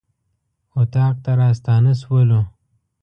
[0.81, 2.41] اطاق ته راستانه شولو.